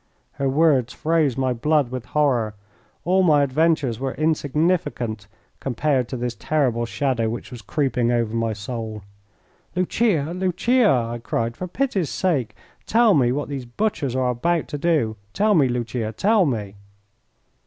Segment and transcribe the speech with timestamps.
[0.31, 2.55] Her words froze my blood with horror.
[3.05, 5.27] All my adventures were insignificant
[5.59, 9.03] compared to this terrible shadow which was creeping over my soul.
[9.75, 10.33] "Lucia!
[10.33, 11.55] Lucia!" I cried.
[11.55, 12.55] "For pity's sake
[12.87, 15.17] tell me what these butchers are about to do.
[15.33, 16.11] Tell me, Lucia!
[16.13, 16.77] Tell me!"